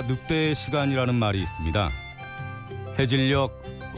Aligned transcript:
늑대의 0.00 0.54
시간이라는 0.54 1.14
말이 1.14 1.42
있습니다. 1.42 1.90
해질녘 2.98 3.52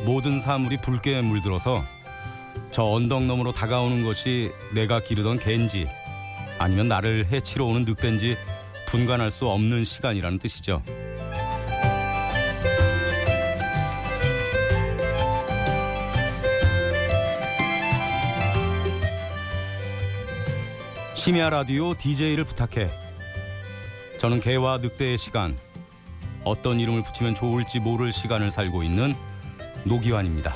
모든 0.05 0.41
사물이 0.41 0.79
붉게 0.79 1.23
물들어서 1.23 1.85
저 2.73 2.83
언덕 2.83 3.23
너머로 3.23 3.53
다가오는 3.53 4.05
것이 4.05 4.51
내가 4.75 4.99
기르던 4.99 5.39
개인지 5.39 5.87
아니면 6.59 6.89
나를 6.89 7.29
해치러 7.31 7.65
오는 7.65 7.85
늑대인지 7.85 8.37
분간할 8.89 9.31
수 9.31 9.49
없는 9.49 9.85
시간이라는 9.85 10.39
뜻이죠. 10.41 10.83
심야 21.15 21.49
라디오 21.49 21.95
DJ를 21.95 22.45
부탁해. 22.45 22.91
저는 24.19 24.41
개와 24.41 24.79
늑대의 24.79 25.17
시간, 25.17 25.57
어떤 26.45 26.81
이름을 26.81 27.03
붙이면 27.03 27.35
좋을지 27.35 27.81
모를 27.81 28.13
시간을 28.13 28.51
살고 28.51 28.83
있는 28.83 29.15
노기환입니다. 29.85 30.55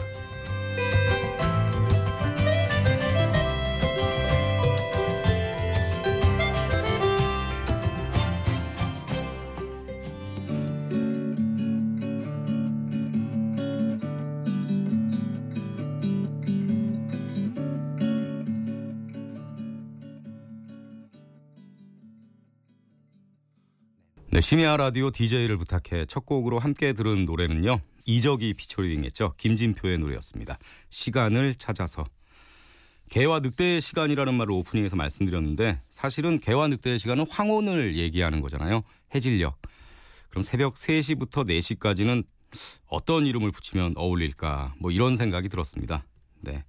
심야 24.49 24.79
라디오 24.79 25.11
DJ를 25.11 25.59
부탁해 25.59 26.07
첫 26.07 26.25
곡으로 26.25 26.59
함께 26.59 26.95
들은 26.95 27.27
노래는요. 27.27 27.81
이적이 28.07 28.55
피처링했죠. 28.55 29.35
김진표의 29.37 29.99
노래였습니다. 29.99 30.59
시간을 30.89 31.55
찾아서. 31.57 32.07
개와 33.11 33.41
늑대의 33.41 33.83
시간이라는 33.83 34.33
말을 34.33 34.53
오프닝에서 34.53 34.97
말씀드렸는데 34.97 35.83
사실은 35.91 36.39
개와 36.39 36.69
늑대의 36.69 36.99
시간은 36.99 37.27
황혼을 37.29 37.97
얘기하는 37.97 38.41
거잖아요. 38.41 38.85
해질녘. 39.15 39.55
그럼 40.31 40.43
새벽 40.43 40.77
3시부터 40.77 41.47
4시까지는 41.47 42.25
어떤 42.87 43.27
이름을 43.27 43.51
붙이면 43.51 43.99
어울릴까 43.99 44.77
뭐 44.79 44.91
이런 44.91 45.17
생각이 45.17 45.51
들었습니다. 45.51 46.07
네. 46.41 46.65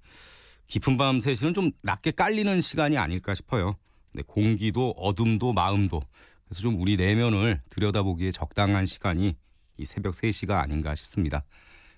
깊은 0.67 0.97
밤 0.97 1.19
3시는 1.19 1.55
좀 1.55 1.71
낮게 1.81 2.11
깔리는 2.11 2.59
시간이 2.59 2.97
아닐까 2.97 3.33
싶어요. 3.33 3.77
네, 4.15 4.23
공기도 4.27 4.91
어둠도 4.97 5.53
마음도 5.53 6.01
그래서 6.49 6.63
좀 6.63 6.81
우리 6.81 6.97
내면을 6.97 7.61
들여다보기에 7.69 8.31
적당한 8.31 8.87
시간이 8.87 9.35
이 9.77 9.85
새벽 9.85 10.15
3시가 10.15 10.59
아닌가 10.59 10.95
싶습니다. 10.95 11.43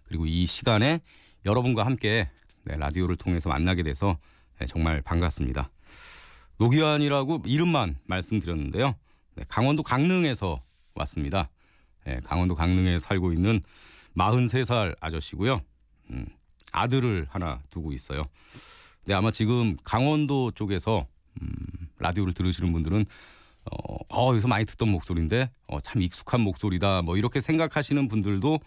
그리고 0.04 0.26
이 0.26 0.46
시간에 0.46 1.00
여러분과 1.46 1.86
함께 1.86 2.30
네, 2.66 2.76
라디오를 2.78 3.16
통해서 3.16 3.48
만나게 3.48 3.82
돼서 3.82 4.20
네, 4.60 4.66
정말 4.66 5.02
반갑습니다. 5.02 5.72
노기환이라고 6.58 7.44
이름만 7.46 7.98
말씀드렸는데요. 8.04 8.94
네, 9.36 9.46
강원도 9.48 9.84
강릉에서 9.84 10.62
왔습니다. 10.96 11.50
네, 12.06 12.20
강원도 12.26 12.54
강릉에 12.54 13.00
살고 13.00 13.32
있는 13.32 13.62
43살 14.18 14.98
아저씨고요. 15.00 15.62
음, 16.10 16.26
아들을 16.74 17.28
하나 17.30 17.64
두고 17.70 17.94
있어요. 17.94 18.24
네, 19.06 19.14
아마 19.14 19.32
지금 19.32 19.78
강원도 19.86 20.52
쪽에서 20.52 21.08
음, 21.42 21.48
라디오를 22.00 22.34
들으시는 22.34 22.74
분들은 22.74 23.06
어, 23.70 23.98
어, 24.10 24.30
여기서 24.32 24.48
많이 24.48 24.66
듣던 24.66 24.90
목소리인데 24.90 25.50
어, 25.68 25.80
참 25.82 26.02
익숙한 26.02 26.42
목소리다. 26.42 27.02
뭐 27.02 27.18
이렇게 27.18 27.40
생각하시는 27.40 28.08
분들도 28.08 28.60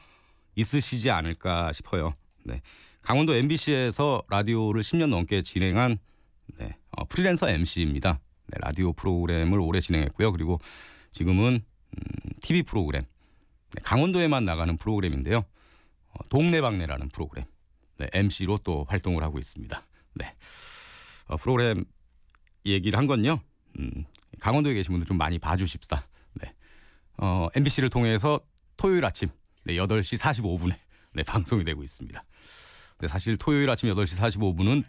있으시지 0.57 1.11
않을까 1.11 1.73
싶어요. 1.73 2.15
네. 2.45 2.61
강원도 3.03 3.35
MBC에서 3.35 4.23
라디오를 4.29 4.83
10년 4.83 5.09
넘게 5.09 5.43
진행한 5.43 5.99
네, 6.59 6.77
어, 6.93 7.05
프리랜서 7.05 7.49
MC입니다. 7.49 8.21
네, 8.47 8.59
라디오 8.61 8.93
프로그램을 8.93 9.59
오래 9.61 9.81
진행했고요. 9.81 10.33
그리고 10.33 10.61
지금은 11.13 11.61
음, 11.65 12.03
TV 12.41 12.63
프로그램 12.63 13.03
네, 13.03 13.81
강원도에만 13.83 14.45
나가는 14.45 14.77
프로그램인데요. 14.77 15.39
어, 15.39 16.29
동네방네라는 16.31 17.09
프로그램 17.09 17.45
네, 17.99 18.09
MC로 18.13 18.59
또 18.59 18.85
활동을 18.89 19.23
하고 19.23 19.39
있습니다. 19.39 19.83
네. 20.15 20.35
어, 21.27 21.37
프로그램 21.37 21.85
얘기를 22.65 22.99
한 22.99 23.07
건요. 23.07 23.41
음, 23.79 24.05
강원도에 24.41 24.75
계신 24.75 24.93
분들 24.93 25.07
좀 25.07 25.19
많이 25.19 25.39
봐주십사. 25.39 26.03
네. 26.35 26.55
어, 27.17 27.49
MBC를 27.55 27.91
통해서 27.91 28.41
토요일 28.77 29.05
아침 29.05 29.29
네, 29.65 29.75
8시 29.75 30.19
45분에 30.21 30.77
네, 31.13 31.23
방송이 31.23 31.65
되고 31.65 31.83
있습니다. 31.83 32.25
근데 32.97 33.09
사실 33.11 33.37
토요일 33.37 33.71
아침 33.71 33.91
8시 33.91 34.19
45분은 34.19 34.85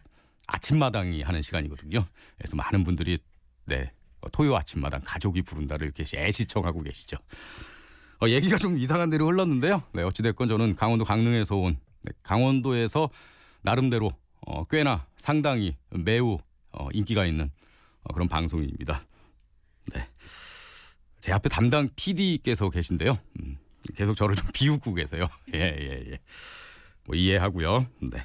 아침마당이 0.48 1.22
하는 1.22 1.42
시간이거든요. 1.42 2.06
그래서 2.38 2.56
많은 2.56 2.84
분들이 2.84 3.20
네, 3.66 3.92
어, 4.22 4.30
토요 4.30 4.56
아침마당 4.56 5.02
가족이 5.04 5.42
부른다를 5.42 5.88
이렇게 5.88 6.04
애시청하고 6.16 6.82
계시죠. 6.84 7.18
어, 8.22 8.28
얘기가 8.28 8.58
좀 8.58 8.78
이상한 8.78 9.10
데로 9.10 9.28
흘렀는데요. 9.28 9.84
네, 9.94 10.04
어찌됐건 10.04 10.48
저는 10.48 10.76
강원도 10.76 11.04
강릉에서 11.06 11.56
온 11.56 11.78
네, 12.02 12.12
강원도에서 12.24 13.10
나름대로 13.62 14.12
어, 14.46 14.64
꽤나 14.66 15.08
상당히 15.18 15.76
매우 15.90 16.38
어, 16.72 16.88
인기가 16.94 17.26
있는 17.26 17.46
어, 17.46 17.50
그런 18.14 18.28
방송입니다. 18.28 19.06
네. 19.94 20.08
제 21.20 21.32
앞에 21.32 21.50
담당 21.50 21.90
PD께서 21.96 22.70
계신데요. 22.70 23.18
음, 23.42 23.58
계속 23.96 24.16
저를 24.16 24.36
좀 24.36 24.48
비웃고 24.54 24.94
계세요. 24.94 25.28
예, 25.54 25.60
예, 25.60 26.12
예. 26.12 26.20
뭐 27.06 27.16
이해하고요. 27.16 27.88
네. 28.12 28.24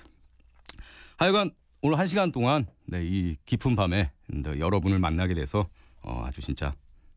하여간 1.16 1.50
오늘 1.82 1.98
한 1.98 2.06
시간 2.06 2.30
동안 2.32 2.66
네, 2.86 3.04
이 3.04 3.36
깊은 3.46 3.76
밤에 3.76 4.10
여러분을 4.58 4.98
만나게 4.98 5.34
돼서 5.34 5.68
어, 6.02 6.24
아주 6.26 6.40
진짜 6.40 6.74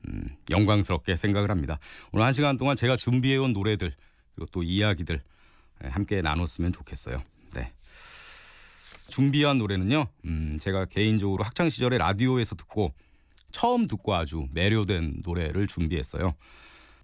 음, 0.08 0.36
영광스럽게 0.50 1.16
생각을 1.16 1.50
합니다. 1.50 1.80
오늘 2.12 2.26
한 2.26 2.34
시간 2.34 2.58
동안 2.58 2.76
제가 2.76 2.96
준비해온 2.96 3.54
노래들 3.54 3.94
그리고 4.36 4.50
또 4.52 4.64
이야기들 4.64 5.22
네, 5.82 5.88
함께 5.90 6.22
나눴으면 6.22 6.72
좋겠어요. 6.74 7.22
네. 9.14 9.16
준비한 9.16 9.58
노래는요. 9.60 10.06
음, 10.26 10.58
제가 10.60 10.86
개인적으로 10.86 11.44
학창 11.44 11.70
시절에 11.70 11.98
라디오에서 11.98 12.56
듣고 12.56 12.94
처음 13.52 13.86
듣고 13.86 14.16
아주 14.16 14.48
매료된 14.52 15.22
노래를 15.24 15.68
준비했어요. 15.68 16.34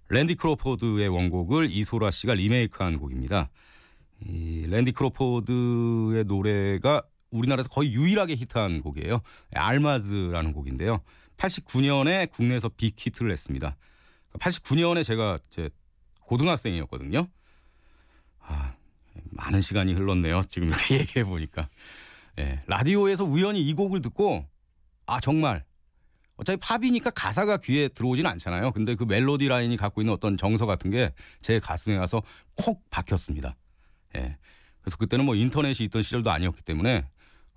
랜디 0.08 0.34
크로포드의 0.34 1.08
원곡을 1.08 1.70
이소라 1.70 2.10
씨가 2.10 2.34
리메이크한 2.34 2.98
곡입니다. 2.98 3.48
이 4.26 4.64
랜디 4.68 4.92
크로포드의 4.92 6.24
노래가 6.24 7.02
우리나라에서 7.30 7.68
거의 7.68 7.92
유일하게 7.92 8.34
히트한 8.34 8.82
곡이에요. 8.82 9.20
알마즈라는 9.54 10.52
곡인데요. 10.52 11.00
89년에 11.36 12.30
국내에서 12.32 12.68
빅히트를 12.70 13.30
했습니다. 13.30 13.76
89년에 14.34 15.04
제가 15.04 15.38
제 15.48 15.70
고등학생이었거든요. 16.22 17.28
아, 18.40 18.74
많은 19.30 19.60
시간이 19.60 19.92
흘렀네요. 19.92 20.42
지금 20.48 20.68
이렇게 20.68 20.98
얘기해 21.00 21.24
보니까. 21.24 21.68
예, 22.40 22.60
라디오에서 22.66 23.24
우연히 23.24 23.60
이 23.62 23.74
곡을 23.74 24.00
듣고 24.00 24.46
아 25.06 25.20
정말 25.20 25.64
어차피 26.36 26.58
팝이니까 26.58 27.10
가사가 27.10 27.58
귀에 27.58 27.88
들어오진 27.88 28.24
않잖아요. 28.26 28.72
근데 28.72 28.94
그 28.94 29.04
멜로디 29.04 29.48
라인이 29.48 29.76
갖고 29.76 30.00
있는 30.00 30.14
어떤 30.14 30.36
정서 30.38 30.64
같은 30.66 30.90
게 30.90 31.12
제 31.42 31.58
가슴에 31.60 31.96
가서 31.98 32.22
콕 32.54 32.88
박혔습니다. 32.90 33.56
예. 34.16 34.38
그래서 34.80 34.96
그때는 34.96 35.26
뭐 35.26 35.34
인터넷이 35.34 35.84
있던 35.86 36.02
시절도 36.02 36.30
아니었기 36.30 36.62
때문에 36.62 37.06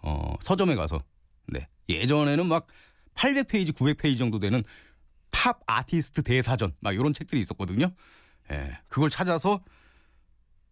어, 0.01 0.35
서점에 0.41 0.75
가서 0.75 1.01
네. 1.47 1.67
예전에는 1.87 2.45
막 2.45 2.67
800페이지, 3.15 3.71
900페이지 3.71 4.17
정도 4.17 4.39
되는 4.39 4.63
팝 5.31 5.61
아티스트 5.65 6.23
대사전 6.23 6.73
막 6.81 6.93
이런 6.93 7.13
책들이 7.13 7.39
있었거든요. 7.41 7.89
예. 8.51 8.77
그걸 8.89 9.09
찾아서 9.09 9.63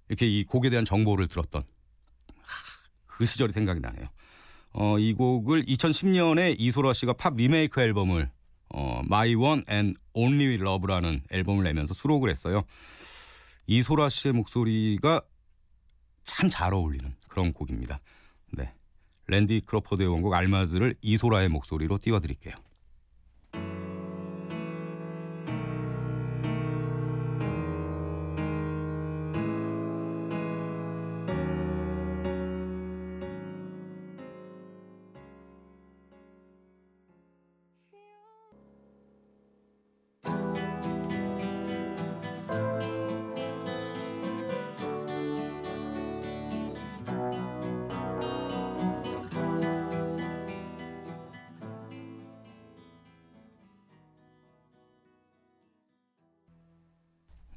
이렇게 0.09 0.27
이 0.27 0.43
곡에 0.43 0.69
대한 0.69 0.83
정보를 0.83 1.27
들었던 1.27 1.63
그 3.21 3.25
시절이 3.27 3.53
생각이 3.53 3.79
나네요. 3.79 4.05
어, 4.73 4.97
이 4.97 5.13
곡을 5.13 5.65
2010년에 5.65 6.55
이소라 6.57 6.93
씨가 6.93 7.13
팝 7.13 7.35
리메이크 7.35 7.79
앨범을 7.79 8.31
어, 8.69 9.01
My 9.05 9.35
One 9.35 9.63
and 9.69 9.99
Only 10.13 10.55
Love라는 10.55 11.21
앨범을 11.29 11.63
내면서 11.65 11.93
수록을 11.93 12.31
했어요. 12.31 12.63
이소라 13.67 14.09
씨의 14.09 14.33
목소리가 14.33 15.21
참 16.23 16.49
잘 16.49 16.73
어울리는 16.73 17.13
그런 17.27 17.53
곡입니다. 17.53 17.99
네. 18.53 18.73
랜디 19.27 19.61
크로퍼드의 19.67 20.07
원곡 20.09 20.33
알마즈를 20.33 20.95
이소라의 21.03 21.49
목소리로 21.49 21.99
띄워드릴게요. 21.99 22.55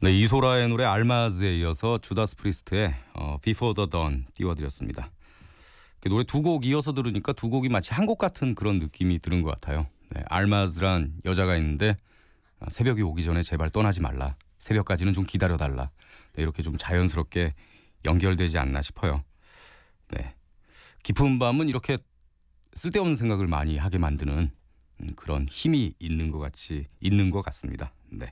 네, 0.04 0.12
이소라의 0.20 0.68
노래 0.68 0.84
알마즈에 0.84 1.56
이어서 1.60 1.96
주다스 1.96 2.36
프리스트의 2.36 2.94
어, 3.14 3.38
Before 3.40 3.74
the 3.74 3.88
Dawn 3.88 4.26
띄워드렸습니다. 4.34 5.10
노래 6.02 6.24
두 6.24 6.42
곡 6.42 6.66
이어서 6.66 6.92
들으니까 6.92 7.32
두 7.32 7.48
곡이 7.48 7.70
마치 7.70 7.94
한 7.94 8.04
곡 8.04 8.18
같은 8.18 8.54
그런 8.54 8.80
느낌이 8.80 9.18
드는 9.20 9.40
것 9.40 9.50
같아요. 9.52 9.86
네, 10.10 10.22
알마즈란 10.28 11.14
여자가 11.24 11.56
있는데 11.56 11.96
아, 12.60 12.66
새벽이 12.68 13.00
오기 13.00 13.24
전에 13.24 13.42
제발 13.42 13.70
떠나지 13.70 14.02
말라. 14.02 14.36
새벽까지는 14.58 15.14
좀 15.14 15.24
기다려달라. 15.24 15.88
네, 16.34 16.42
이렇게 16.42 16.62
좀 16.62 16.76
자연스럽게 16.76 17.54
연결되지 18.04 18.58
않나 18.58 18.82
싶어요. 18.82 19.24
네, 20.08 20.34
깊은 21.02 21.38
밤은 21.38 21.70
이렇게 21.70 21.96
쓸데없는 22.74 23.16
생각을 23.16 23.46
많이 23.46 23.78
하게 23.78 23.96
만드는 23.96 24.50
음, 25.00 25.12
그런 25.16 25.46
힘이 25.48 25.94
있는 25.98 26.30
것 26.30 26.40
같이 26.40 26.84
있는 27.00 27.30
것 27.30 27.40
같습니다. 27.40 27.94
네. 28.10 28.30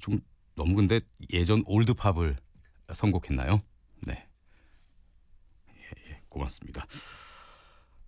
좀 0.00 0.20
너무 0.54 0.74
근데 0.74 1.00
예전 1.32 1.62
올드 1.66 1.94
팝을 1.94 2.36
선곡했나요? 2.94 3.60
네. 4.06 4.26
예, 5.70 6.10
예, 6.10 6.20
고맙습니다. 6.28 6.86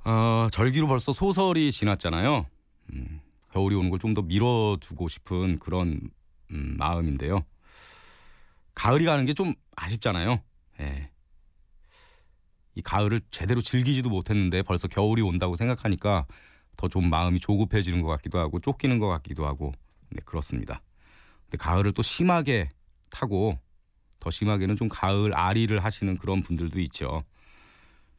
어, 0.05 0.49
절기로 0.53 0.87
벌써 0.87 1.13
소설이 1.13 1.71
지났잖아요. 1.73 2.47
음, 2.93 3.21
겨울이 3.53 3.75
오는 3.77 3.91
걸 3.91 3.99
좀 3.99 4.15
더 4.15 4.23
밀어두고 4.23 5.09
싶은 5.09 5.59
그런 5.59 6.01
음, 6.51 6.77
마음인데요. 6.79 7.45
가을이 8.75 9.05
가는 9.05 9.25
게 9.27 9.35
좀 9.35 9.55
아쉽잖아요. 9.77 10.43
예. 10.81 11.11
이 12.75 12.83
가을을 12.83 13.21
제대로 13.31 13.61
즐기지도 13.61 14.09
못했는데 14.11 14.63
벌써 14.63 14.89
겨울이 14.89 15.23
온다고 15.23 15.57
생각하니까 15.57 16.27
더 16.77 16.89
좀 16.89 17.11
마음이 17.11 17.41
조급해지는 17.41 18.01
것 18.01 18.09
같기도 18.09 18.39
하고 18.39 18.59
쫓기는 18.59 18.99
것 18.99 19.09
같기도 19.09 19.45
하고 19.47 19.73
네 20.11 20.23
그렇습니다. 20.25 20.81
가을을 21.59 21.93
또 21.93 22.03
심하게 22.03 22.69
타고 23.11 23.59
더 24.19 24.31
심하게는 24.31 24.77
좀 24.77 24.89
가을 24.89 25.35
아리를 25.35 25.83
하시는 25.83 26.17
그런 26.19 26.43
분들도 26.43 26.79
있죠. 26.81 27.25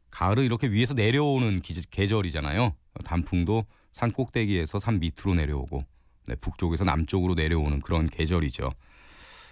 가을은 0.10 0.44
이렇게 0.44 0.68
위에서 0.68 0.94
내려오는 0.94 1.62
기, 1.62 1.80
계절이잖아요. 1.90 2.76
단풍도 3.06 3.66
산 3.92 4.12
꼭대기에서 4.12 4.80
산 4.80 5.00
밑으로 5.00 5.36
내려오고 5.36 5.86
네, 6.28 6.36
북쪽에서 6.36 6.84
남쪽으로 6.84 7.34
내려오는 7.36 7.80
그런 7.82 8.08
계절이죠. 8.08 8.74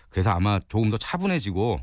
그래서 0.09 0.31
아마 0.31 0.59
조금 0.67 0.89
더 0.89 0.97
차분해지고 0.97 1.79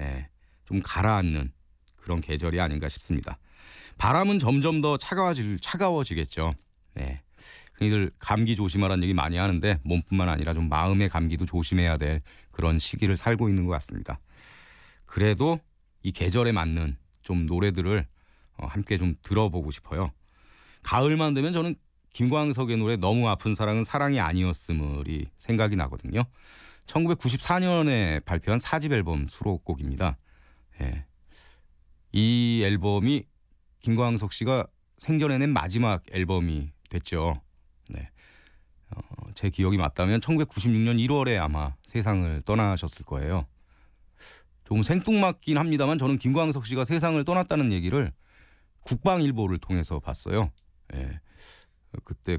예, 0.00 0.28
좀 0.64 0.80
가라앉는 0.82 1.52
그런 1.96 2.20
계절이 2.20 2.60
아닌가 2.60 2.88
싶습니다. 2.88 3.38
바람은 3.98 4.38
점점 4.38 4.80
더 4.80 4.96
차가워질 4.96 5.58
차가워지겠죠. 5.60 6.54
네. 6.94 7.22
흔히들 7.78 8.10
감기 8.18 8.56
조심하라는 8.56 9.04
얘기 9.04 9.14
많이 9.14 9.36
하는데 9.36 9.78
몸뿐만 9.84 10.28
아니라 10.28 10.52
좀 10.52 10.68
마음의 10.68 11.08
감기도 11.08 11.46
조심해야 11.46 11.96
될 11.96 12.20
그런 12.50 12.78
시기를 12.78 13.16
살고 13.16 13.48
있는 13.48 13.66
것 13.66 13.72
같습니다. 13.74 14.18
그래도 15.06 15.60
이 16.02 16.10
계절에 16.10 16.50
맞는 16.52 16.96
좀 17.22 17.46
노래들을 17.46 18.04
어, 18.58 18.66
함께 18.66 18.98
좀 18.98 19.14
들어보고 19.22 19.70
싶어요. 19.70 20.10
가을만 20.82 21.34
되면 21.34 21.52
저는 21.52 21.76
김광석의 22.12 22.78
노래 22.78 22.96
너무 22.96 23.28
아픈 23.28 23.54
사랑은 23.54 23.84
사랑이 23.84 24.18
아니었음을이 24.18 25.26
생각이 25.38 25.76
나거든요. 25.76 26.22
1994년에 26.86 28.24
발표한 28.24 28.58
4집 28.58 28.92
앨범 28.92 29.28
수록곡입니다. 29.28 30.16
예. 30.80 31.04
이 32.12 32.62
앨범이 32.64 33.24
김광석 33.80 34.32
씨가 34.32 34.66
생전에 34.96 35.38
낸 35.38 35.52
마지막 35.52 36.02
앨범이 36.10 36.72
됐죠. 36.88 37.40
제 39.38 39.50
기억이 39.50 39.76
맞다면 39.76 40.18
1996년 40.18 40.98
1월에 40.98 41.40
아마 41.40 41.72
세상을 41.86 42.42
떠나셨을 42.42 43.04
거예요. 43.04 43.46
좀 44.64 44.82
생뚱맞긴 44.82 45.58
합니다만 45.58 45.96
저는 45.96 46.18
김광석 46.18 46.66
씨가 46.66 46.84
세상을 46.84 47.24
떠났다는 47.24 47.70
얘기를 47.70 48.12
국방일보를 48.80 49.58
통해서 49.58 50.00
봤어요. 50.00 50.50
예. 50.94 51.20
그때 52.02 52.38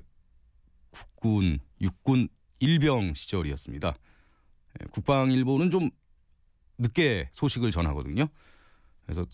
국군, 0.90 1.60
육군 1.80 2.28
일병 2.60 3.14
시절이었습니다. 3.14 3.96
예, 4.82 4.86
국방일보는 4.92 5.70
좀 5.70 5.90
늦게 6.80 7.30
소식을 7.32 7.72
전하거든요. 7.72 8.28
그래서 9.06 9.26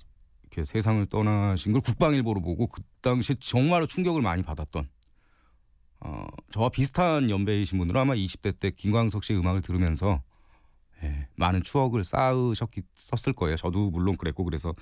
이렇게 0.44 0.64
세상을 0.64 1.04
떠나신 1.08 1.72
걸 1.72 1.82
국방일보로 1.82 2.42
보고 2.42 2.68
그 2.68 2.84
당시에 3.02 3.38
정말로 3.40 3.88
충격을 3.88 4.22
많이 4.22 4.44
받았던 4.44 4.88
어, 6.06 6.28
저와 6.52 6.70
비슷한 6.70 7.32
연배이신 7.32 7.80
분들은 7.80 8.00
아마 8.00 8.14
20대 8.14 8.60
때 8.60 8.70
김광석 8.70 9.24
씨의 9.24 9.40
음악을 9.40 9.62
들으면서 9.62 10.22
예, 11.02 11.28
많은 11.36 11.64
추억을 11.64 12.04
쌓으셨었을 12.04 13.34
거예요. 13.34 13.56
저도 13.56 13.90
물론 13.90 14.16
그랬고 14.16 14.44
그래서 14.44 14.76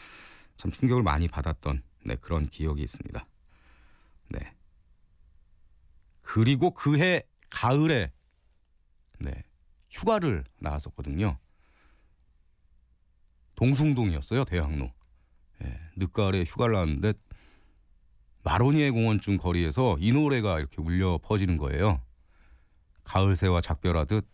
참 0.57 0.69
충격을 0.69 1.01
많이 1.01 1.29
받았던 1.29 1.81
네, 2.05 2.15
그런 2.17 2.45
기억이 2.45 2.83
있습니다. 2.83 3.25
네. 4.31 4.53
그리고 6.21 6.71
그해 6.71 7.23
가을에 7.49 8.11
네, 9.19 9.43
휴가를 9.91 10.43
나왔었거든요. 10.59 11.37
동숭동이었어요 13.55 14.43
대학로. 14.43 14.91
예, 15.63 15.79
늦가을에 15.95 16.43
휴가를 16.43 16.73
나왔는데 16.73 17.13
마로니에 18.43 18.89
공원쯤 18.91 19.37
거리에서 19.37 19.97
이 19.99 20.11
노래가 20.11 20.59
이렇게 20.59 20.81
울려 20.81 21.19
퍼지는 21.23 21.57
거예요. 21.57 22.01
가을새와 23.03 23.61
작별하듯 23.61 24.27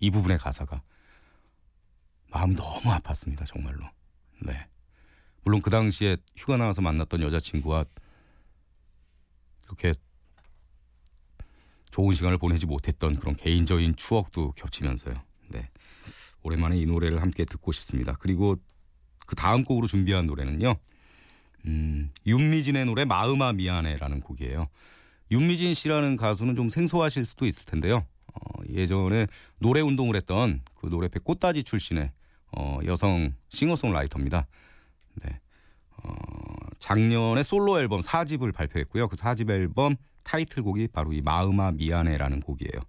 이 0.00 0.10
부분의 0.10 0.38
가사가 0.38 0.82
마음이 2.28 2.54
너무 2.54 2.80
아팠습니다. 2.80 3.44
정말로. 3.46 3.84
네. 4.42 4.66
물론 5.42 5.60
그 5.60 5.70
당시에 5.70 6.16
휴가 6.36 6.56
나와서 6.56 6.80
만났던 6.80 7.20
여자친구와 7.20 7.84
이렇게 9.66 9.92
좋은 11.90 12.14
시간을 12.14 12.38
보내지 12.38 12.66
못했던 12.66 13.16
그런 13.16 13.34
개인적인 13.34 13.96
추억도 13.96 14.52
겹치면서요. 14.52 15.14
네. 15.48 15.68
오랜만에 16.42 16.78
이 16.78 16.86
노래를 16.86 17.20
함께 17.20 17.44
듣고 17.44 17.72
싶습니다. 17.72 18.16
그리고 18.18 18.56
그 19.26 19.36
다음 19.36 19.64
곡으로 19.64 19.86
준비한 19.86 20.26
노래는요. 20.26 20.74
음, 21.66 22.10
윤미진의 22.26 22.86
노래 22.86 23.04
마음아 23.04 23.52
미안해라는 23.52 24.20
곡이에요. 24.20 24.68
윤미진 25.30 25.74
씨라는 25.74 26.16
가수는 26.16 26.56
좀 26.56 26.68
생소하실 26.68 27.24
수도 27.24 27.46
있을 27.46 27.64
텐데요. 27.64 28.04
어, 28.26 28.62
예전에 28.68 29.26
노래 29.58 29.80
운동을 29.80 30.16
했던 30.16 30.62
그 30.74 30.86
노래패 30.86 31.20
꽃다지 31.22 31.64
출신의 31.64 32.10
어, 32.56 32.78
여성 32.86 33.34
싱어송라이터입니다. 33.50 34.46
네. 35.22 35.40
어, 35.96 36.14
작년에 36.78 37.42
솔로 37.42 37.78
앨범 37.78 38.00
4집을 38.00 38.52
발표했고요. 38.54 39.08
그 39.08 39.16
4집 39.16 39.50
앨범 39.50 39.96
타이틀곡이 40.22 40.88
바로 40.88 41.12
이 41.12 41.20
마음아 41.20 41.72
미안해라는 41.72 42.40
곡이에요. 42.40 42.80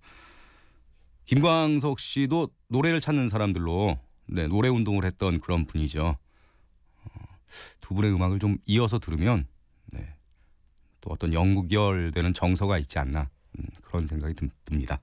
김광석 1.25 1.99
씨도 1.99 2.49
노래를 2.67 3.01
찾는 3.01 3.29
사람들로 3.29 3.97
네, 4.27 4.47
노래 4.47 4.69
운동을 4.69 5.05
했던 5.05 5.39
그런 5.39 5.65
분이죠. 5.65 6.17
두 7.79 7.93
분의 7.93 8.13
음악을 8.13 8.39
좀 8.39 8.57
이어서 8.65 8.99
들으면 8.99 9.47
네, 9.87 10.15
또 11.01 11.11
어떤 11.11 11.33
연결되는 11.33 12.33
정서가 12.33 12.77
있지 12.79 12.99
않나 12.99 13.29
음, 13.59 13.65
그런 13.81 14.07
생각이 14.07 14.33
듭니다. 14.65 15.01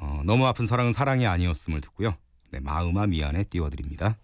어, 0.00 0.22
너무 0.24 0.46
아픈 0.46 0.66
사랑은 0.66 0.92
사랑이 0.92 1.26
아니었음을 1.26 1.80
듣고요. 1.80 2.16
네, 2.50 2.60
마음아 2.60 3.06
미안해 3.06 3.44
띄워드립니다. 3.44 4.16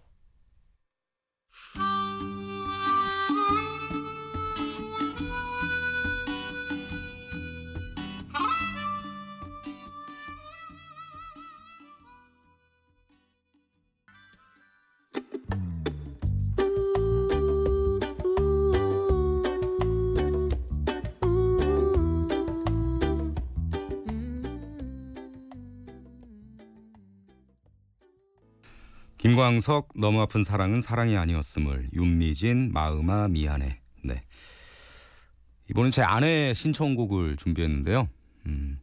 김광석 29.35 29.89
너무 29.97 30.21
아픈 30.21 30.45
사랑은 30.45 30.81
사랑이 30.81 31.17
아니었음을 31.17 31.89
윤미진 31.93 32.71
마음아 32.73 33.27
미안해. 33.27 33.81
네. 34.05 34.23
이번엔 35.69 35.91
제 35.91 36.03
아내 36.03 36.55
신청곡을 36.55 37.37
준비했는데요. 37.37 38.09
음, 38.47 38.79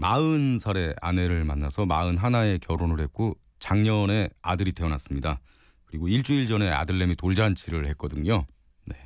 40살의 0.00 0.96
아내를 1.00 1.44
만나서 1.44 1.84
41에 1.84 2.60
결혼을 2.60 2.98
했고 2.98 3.38
작년에 3.60 4.30
아들이 4.42 4.72
태어났습니다. 4.72 5.40
그리고 5.84 6.08
일주일 6.08 6.48
전에 6.48 6.68
아들내미 6.68 7.14
돌잔치를 7.14 7.86
했거든요. 7.90 8.46
네. 8.86 8.96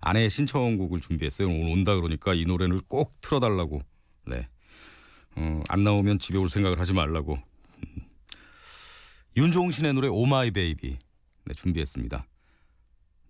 아내의 0.00 0.28
신청곡을 0.28 1.00
준비했어요. 1.00 1.48
오늘 1.48 1.72
온다 1.72 1.94
그러니까 1.94 2.34
이 2.34 2.44
노래를 2.44 2.82
꼭 2.86 3.18
틀어달라고. 3.22 3.80
네. 4.26 4.46
어, 5.36 5.62
안 5.70 5.84
나오면 5.84 6.18
집에 6.18 6.36
올 6.36 6.50
생각을 6.50 6.78
하지 6.78 6.92
말라고 6.92 7.38
윤종신의 9.36 9.94
노래 9.94 10.08
Oh 10.08 10.29
My 10.29 10.50
Baby 10.50 10.98
네, 11.44 11.54
준비했습니다. 11.54 12.26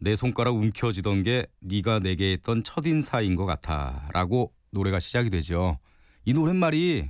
내 0.00 0.16
손가락 0.16 0.56
움켜쥐던 0.56 1.22
게 1.22 1.46
네가 1.60 2.00
내게 2.00 2.32
했던 2.32 2.64
첫인사인 2.64 3.36
것 3.36 3.46
같아 3.46 4.08
라고 4.12 4.52
노래가 4.70 4.98
시작이 4.98 5.30
되죠. 5.30 5.78
이 6.24 6.32
노랫말이 6.32 7.08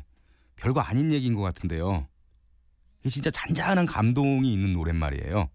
별거 0.56 0.80
아닌 0.80 1.10
얘기인 1.10 1.34
것 1.34 1.40
같은데요. 1.40 2.06
이 3.04 3.08
진짜 3.08 3.30
잔잔한 3.30 3.86
감동이 3.86 4.52
있는 4.52 4.74
노랫말이에요. 4.74 5.48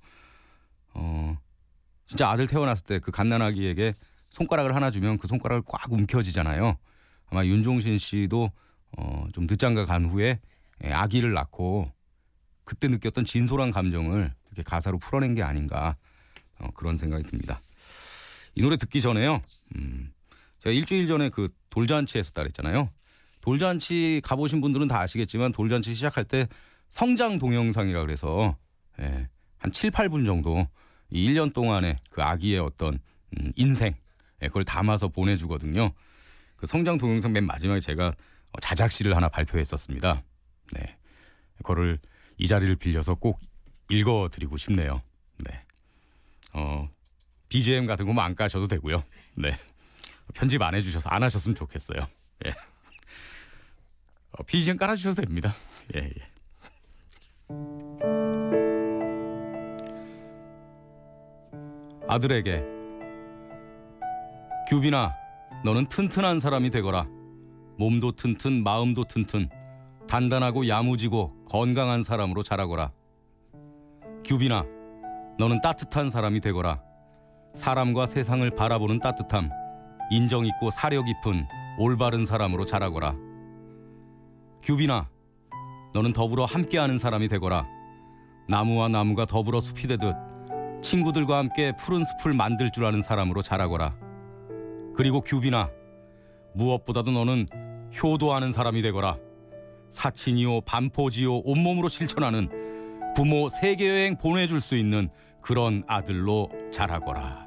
어, 0.95 1.37
진짜 2.07 2.29
아들 2.29 2.47
태어났을 2.47 2.85
때 2.85 2.99
그 2.99 3.11
갓난아기에게 3.11 3.93
손가락을 4.31 4.75
하나 4.75 4.89
주면 4.89 5.17
그 5.19 5.27
손가락을 5.27 5.61
꽉 5.65 5.91
움켜쥐잖아요. 5.93 6.75
아마 7.27 7.45
윤종신 7.45 7.99
씨도 7.99 8.49
어, 8.97 9.27
좀 9.31 9.45
늦장가 9.45 9.85
간 9.85 10.05
후에 10.05 10.39
예, 10.83 10.91
아기를 10.91 11.33
낳고 11.33 11.91
그때 12.67 12.89
느꼈던 12.89 13.23
진솔한 13.23 13.71
감정을 13.71 14.33
이렇게 14.47 14.61
가사로 14.61 14.99
풀어낸 14.99 15.33
게 15.33 15.41
아닌가 15.41 15.95
어, 16.59 16.69
그런 16.75 16.97
생각이 16.97 17.23
듭니다. 17.23 17.61
이 18.55 18.61
노래 18.61 18.75
듣기 18.75 18.99
전에요. 18.99 19.41
음, 19.77 20.11
제가 20.59 20.73
일주일 20.73 21.07
전에 21.07 21.29
그 21.29 21.47
돌잔치 21.69 22.17
했었다 22.17 22.41
그랬잖아요. 22.41 22.91
돌잔치 23.39 24.19
가보신 24.21 24.59
분들은 24.59 24.89
다 24.89 24.99
아시겠지만 24.99 25.53
돌잔치 25.53 25.93
시작할 25.93 26.25
때 26.25 26.45
성장 26.89 27.39
동영상이라 27.39 28.01
그래서 28.01 28.57
예, 28.99 29.29
한 29.59 29.71
7, 29.71 29.91
8분 29.91 30.25
정도 30.25 30.67
이 31.09 31.29
1년 31.29 31.53
동안의 31.53 31.95
그 32.09 32.21
아기의 32.21 32.59
어떤 32.59 32.99
음, 33.37 33.51
인생 33.55 33.93
예, 34.41 34.47
그걸 34.47 34.65
담아서 34.65 35.07
보내주거든요. 35.07 35.93
그 36.57 36.67
성장 36.67 36.97
동영상 36.97 37.31
맨 37.31 37.45
마지막에 37.45 37.79
제가 37.79 38.07
어, 38.07 38.59
자작시를 38.59 39.15
하나 39.15 39.29
발표했었습니다. 39.29 40.21
네, 40.73 40.97
그거를 41.59 41.99
이 42.37 42.47
자리를 42.47 42.75
빌려서 42.75 43.15
꼭 43.15 43.39
읽어드리고 43.89 44.57
싶네요. 44.57 45.01
네, 45.39 45.63
어, 46.53 46.89
BGM 47.49 47.85
같은 47.85 48.05
거만 48.05 48.15
뭐안 48.15 48.35
까셔도 48.35 48.67
되고요. 48.67 49.03
네, 49.37 49.55
편집 50.33 50.61
안 50.61 50.75
해주셔서 50.75 51.09
안 51.09 51.23
하셨으면 51.23 51.55
좋겠어요. 51.55 52.07
예. 52.45 52.49
어, 54.31 54.43
BGM 54.43 54.77
깔아주셔도 54.77 55.21
됩니다. 55.21 55.55
예, 55.95 55.99
예. 55.99 56.37
아들에게 62.07 62.63
규빈아 64.69 65.13
너는 65.63 65.87
튼튼한 65.89 66.39
사람이 66.39 66.69
되거라 66.69 67.07
몸도 67.77 68.13
튼튼 68.13 68.63
마음도 68.63 69.03
튼튼 69.03 69.49
단단하고 70.07 70.67
야무지고 70.67 71.45
건강한 71.45 72.03
사람으로 72.03 72.43
자라거라 72.43 72.91
규빈아 74.25 74.65
너는 75.37 75.61
따뜻한 75.61 76.09
사람이 76.09 76.39
되거라 76.41 76.81
사람과 77.53 78.05
세상을 78.05 78.49
바라보는 78.51 78.99
따뜻함 78.99 79.49
인정 80.11 80.45
있고 80.45 80.69
사려 80.69 81.03
깊은 81.03 81.45
올바른 81.79 82.25
사람으로 82.25 82.65
자라거라 82.65 83.15
규빈아 84.63 85.09
너는 85.93 86.13
더불어 86.13 86.45
함께하는 86.45 86.97
사람이 86.97 87.27
되거라 87.27 87.67
나무와 88.47 88.87
나무가 88.87 89.25
더불어 89.25 89.59
숲이 89.61 89.87
되듯 89.87 90.15
친구들과 90.81 91.37
함께 91.37 91.73
푸른 91.77 92.03
숲을 92.03 92.33
만들 92.33 92.71
줄 92.71 92.85
아는 92.85 93.01
사람으로 93.01 93.41
자라거라. 93.41 93.95
그리고 94.95 95.21
규빈아, 95.21 95.69
무엇보다도 96.53 97.11
너는 97.11 97.47
효도하는 98.01 98.51
사람이 98.51 98.81
되거라. 98.83 99.17
사친이요, 99.89 100.61
반포지요, 100.61 101.37
온몸으로 101.39 101.89
실천하는 101.89 102.49
부모 103.15 103.49
세계여행 103.49 104.17
보내줄 104.17 104.61
수 104.61 104.75
있는 104.75 105.09
그런 105.41 105.83
아들로 105.87 106.49
자라거라. 106.71 107.46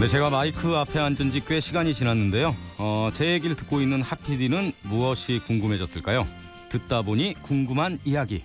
네, 0.00 0.06
제가 0.08 0.30
마이크 0.30 0.74
앞에 0.76 0.98
앉은 0.98 1.30
지 1.30 1.40
꽤 1.46 1.60
시간이 1.60 1.92
지났는데요. 1.92 2.56
어, 2.78 3.10
제 3.12 3.32
얘기를 3.32 3.54
듣고 3.54 3.80
있는 3.82 4.00
하피디는 4.02 4.72
무엇이 4.82 5.40
궁금해졌을까요? 5.46 6.26
듣다 6.70 7.02
보니 7.02 7.34
궁금한 7.42 7.98
이야기. 8.04 8.42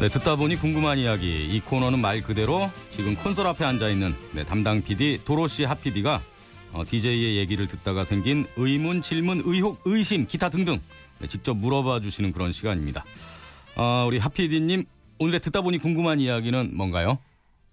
네, 0.00 0.08
듣다 0.08 0.36
보니 0.36 0.56
궁금한 0.56 0.98
이야기. 0.98 1.46
이 1.46 1.60
코너는 1.60 2.00
말 2.00 2.20
그대로 2.20 2.70
지금 2.90 3.14
콘솔 3.14 3.46
앞에 3.46 3.64
앉아 3.64 3.88
있는 3.88 4.14
네, 4.32 4.44
담당 4.44 4.82
PD 4.82 5.20
도로시 5.24 5.64
하피디가 5.64 6.20
어, 6.72 6.82
DJ의 6.84 7.36
얘기를 7.36 7.68
듣다가 7.68 8.02
생긴 8.04 8.46
의문, 8.56 9.00
질문, 9.00 9.40
의혹, 9.44 9.80
의심, 9.84 10.26
기타 10.26 10.48
등등 10.48 10.74
네, 10.74 10.80
직접 11.28 11.54
물어봐 11.54 12.00
주시는 12.00 12.32
그런 12.32 12.52
시간입니다. 12.52 13.04
어, 13.76 14.04
우리 14.06 14.18
하피디님 14.18 14.84
오늘의 15.18 15.40
듣다 15.40 15.60
보니 15.62 15.78
궁금한 15.78 16.20
이야기는 16.20 16.76
뭔가요? 16.76 17.18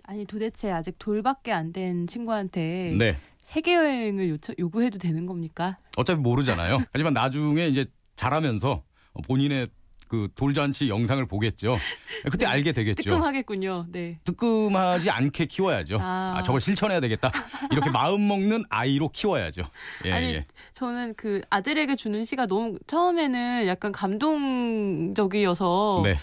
아니 0.03 0.25
도대체 0.25 0.72
아직 0.72 0.96
돌밖에 1.00 1.51
안 1.51 1.72
된 1.72 2.05
친구한테 2.08 2.96
네, 2.98 3.17
세계 3.43 3.75
여행을 3.75 4.29
요청, 4.29 4.55
요구해도 4.60 4.98
되는 4.98 5.25
겁니까? 5.25 5.77
어차피 5.98 6.20
모르잖아요. 6.22 6.79
하지만 6.91 7.13
나중에 7.13 7.67
이제 7.67 7.86
자라면서 8.15 8.84
본인의 9.25 9.67
그 10.12 10.27
돌잔치 10.36 10.89
영상을 10.89 11.25
보겠죠. 11.25 11.77
그때 12.30 12.46
알게 12.46 12.74
되겠죠. 12.74 13.01
뜨끔하겠군요. 13.01 13.86
네. 13.94 14.20
뜨끔하지 14.25 15.10
않게 15.10 15.46
키워야죠. 15.46 16.00
아. 16.01 16.34
아, 16.36 16.44
저걸 16.44 16.60
실천해야 16.60 17.00
되겠다. 17.00 17.32
이렇게 17.72 17.89
마음 17.91 18.27
먹는 18.27 18.65
아이로 18.70 19.08
키워야죠. 19.08 19.63
예, 20.03 20.12
아니 20.12 20.34
예. 20.34 20.46
저는 20.74 21.13
그 21.15 21.39
아들에게 21.50 21.96
주는 21.96 22.25
시가 22.25 22.48
너무 22.48 22.77
처음에는 22.88 23.68
약간 23.68 23.94
감동적이어서 23.94 26.01
네, 26.03 26.18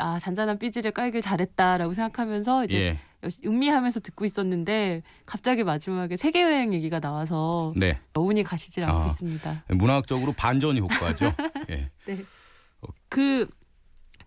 아 0.00 0.18
잔잔한 0.18 0.58
삐지를 0.58 0.90
깔길 0.90 1.22
잘했다라고 1.22 1.94
생각하면서 1.94 2.64
이제 2.64 2.76
예, 2.76 2.98
음미하면서 3.46 4.00
듣고 4.00 4.24
있었는데 4.24 5.02
갑자기 5.26 5.62
마지막에 5.62 6.16
세계 6.16 6.42
여행 6.42 6.74
얘기가 6.74 6.98
나와서 6.98 7.72
네. 7.76 8.00
여운이 8.16 8.42
가시질 8.42 8.82
않고 8.82 8.98
아. 8.98 9.06
있습니다. 9.06 9.62
문학적으로 9.68 10.32
반전 10.32 10.76
효과죠. 10.78 11.32
예, 11.70 11.88
네. 12.04 12.24
그 13.08 13.46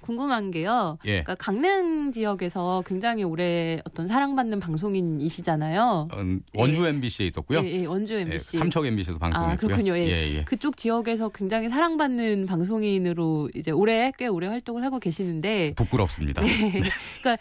궁금한 0.02 0.52
게요. 0.52 0.98
예. 1.06 1.22
그러니까 1.22 1.36
강릉 1.36 2.12
지역에서 2.12 2.84
굉장히 2.86 3.24
오래 3.24 3.80
어떤 3.86 4.08
사랑받는 4.08 4.60
방송인이시잖아요. 4.60 6.10
음, 6.14 6.42
원주 6.56 6.86
MBC에 6.86 7.28
있었고요. 7.28 7.60
예, 7.64 7.82
예, 7.82 7.86
원주 7.86 8.16
예, 8.16 8.22
MBC. 8.22 8.58
삼척 8.58 8.86
MBC에서 8.86 9.20
방송했고요. 9.20 9.54
아, 9.54 9.58
그렇군요. 9.58 9.96
예. 9.96 10.08
예, 10.08 10.38
예. 10.38 10.44
그쪽 10.44 10.76
지역에서 10.76 11.30
굉장히 11.30 11.70
사랑받는 11.70 12.48
방송인으로 12.48 13.52
이제 13.56 13.72
올해 13.72 14.12
꽤 14.18 14.28
오래 14.28 14.48
활동을 14.48 14.84
하고 14.84 15.00
계시는데 15.00 15.74
부끄럽습니다. 15.76 16.42
그러니까 17.22 17.38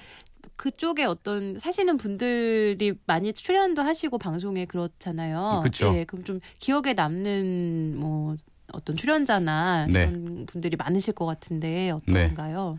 그쪽에 0.56 1.04
어떤 1.04 1.58
사시는 1.58 1.96
분들이 1.96 2.92
많이 3.06 3.32
출연도 3.32 3.80
하시고 3.80 4.18
방송에 4.18 4.66
그렇잖아요. 4.66 5.60
그쵸. 5.62 5.94
예, 5.96 6.04
그럼 6.04 6.22
좀 6.24 6.40
기억에 6.58 6.92
남는 6.92 7.94
뭐 7.96 8.36
어떤 8.72 8.96
출연자나 8.96 9.86
네. 9.86 10.02
이런 10.02 10.46
분들이 10.46 10.76
많으실 10.76 11.14
것 11.14 11.26
같은데 11.26 11.92
네. 12.06 12.24
어떤가요? 12.24 12.78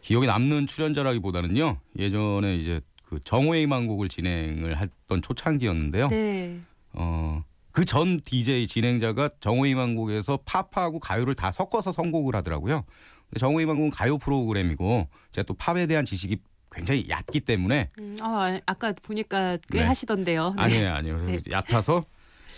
기억에 0.00 0.26
남는 0.26 0.66
출연자라기보다는요. 0.66 1.78
예전에 1.98 2.56
이제 2.56 2.80
그 3.04 3.18
정호의 3.24 3.66
망곡을 3.66 4.08
진행을 4.08 4.78
했던 4.78 5.20
초창기였는데요. 5.22 6.08
네. 6.08 6.60
어, 6.92 7.42
그 7.72 7.84
전 7.84 8.20
DJ 8.20 8.66
진행자가 8.66 9.30
정호의 9.40 9.74
망곡에서 9.74 10.40
팝하고 10.44 10.98
가요를 11.00 11.34
다 11.34 11.52
섞어서 11.52 11.92
선곡을 11.92 12.34
하더라고요. 12.36 12.84
근데 13.28 13.38
정호의 13.38 13.66
망곡은 13.66 13.90
가요 13.90 14.18
프로그램이고 14.18 15.08
제가 15.32 15.44
또 15.46 15.54
팝에 15.54 15.86
대한 15.86 16.04
지식이 16.04 16.38
굉장히 16.72 17.06
얕기 17.08 17.40
때문에 17.40 17.90
음, 17.98 18.16
아, 18.20 18.60
아까 18.66 18.92
보니까 18.92 19.58
꽤 19.72 19.80
네. 19.80 19.84
하시던데요. 19.84 20.54
네. 20.56 20.62
아니에요, 20.62 20.92
아니에요. 20.94 21.24
네. 21.26 21.38
얕아서 21.50 22.02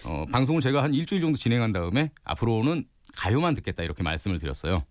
어, 0.04 0.24
방송을 0.30 0.60
제가 0.60 0.82
한 0.82 0.94
일주일 0.94 1.20
정도 1.20 1.38
진행한 1.38 1.72
다음에 1.72 2.10
앞으로는 2.24 2.84
가요만 3.14 3.54
듣겠다 3.54 3.82
이렇게 3.82 4.02
말씀을 4.02 4.38
드렸어요. 4.38 4.84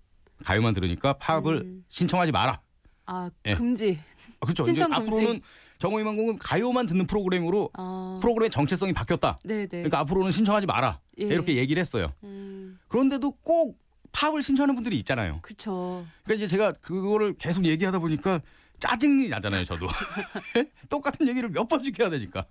가요만 0.43 0.73
들으니까 0.73 1.13
팝을 1.13 1.61
음. 1.61 1.85
신청하지 1.87 2.31
마라. 2.31 2.61
아, 3.05 3.29
예. 3.45 3.55
금지. 3.55 3.99
아, 4.39 4.45
그렇죠. 4.45 4.63
이제 4.63 4.81
금지. 4.81 4.93
앞으로는 4.93 5.41
정호의 5.79 6.05
망곡은 6.05 6.37
가요만 6.37 6.85
듣는 6.85 7.07
프로그램으로 7.07 7.71
아, 7.73 8.19
프로그램의 8.21 8.51
정체성이 8.51 8.93
바뀌었다. 8.93 9.39
네, 9.43 9.61
네. 9.61 9.67
그러니까 9.67 9.99
앞으로는 9.99 10.31
신청하지 10.31 10.67
마라. 10.67 10.99
예. 11.19 11.25
이렇게 11.25 11.55
얘기를 11.55 11.79
했어요. 11.79 12.13
음, 12.23 12.79
그런데도 12.87 13.31
꼭 13.41 13.79
팝을 14.11 14.43
신청하는 14.43 14.75
분들이 14.75 14.97
있잖아요. 14.97 15.39
그쵸. 15.41 16.05
그러니까 16.23 16.45
이제 16.45 16.47
제가 16.47 16.73
그거를 16.73 17.33
계속 17.37 17.65
얘기하다 17.65 17.99
보니까 17.99 18.41
짜증이 18.79 19.29
나잖아요, 19.29 19.63
저도. 19.63 19.87
똑같은 20.89 21.27
얘기를 21.27 21.49
몇 21.49 21.67
번씩 21.67 21.99
해야 21.99 22.09
되니까. 22.09 22.45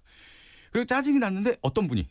그리고 0.73 0.87
짜증이 0.87 1.19
났는데 1.19 1.57
어떤 1.63 1.87
분이 1.87 2.09